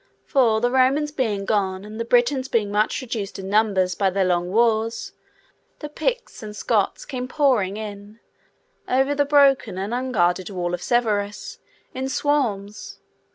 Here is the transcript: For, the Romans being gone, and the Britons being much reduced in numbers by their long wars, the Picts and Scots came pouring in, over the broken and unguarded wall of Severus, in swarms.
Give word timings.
For, 0.25 0.59
the 0.59 0.71
Romans 0.71 1.11
being 1.11 1.45
gone, 1.45 1.85
and 1.85 1.99
the 1.99 2.05
Britons 2.05 2.47
being 2.47 2.71
much 2.71 3.03
reduced 3.03 3.37
in 3.37 3.51
numbers 3.51 3.93
by 3.93 4.09
their 4.09 4.25
long 4.25 4.49
wars, 4.51 5.11
the 5.77 5.89
Picts 5.89 6.41
and 6.41 6.55
Scots 6.55 7.05
came 7.05 7.27
pouring 7.27 7.77
in, 7.77 8.19
over 8.89 9.13
the 9.13 9.25
broken 9.25 9.77
and 9.77 9.93
unguarded 9.93 10.49
wall 10.49 10.73
of 10.73 10.81
Severus, 10.81 11.59
in 11.93 12.09
swarms. 12.09 12.97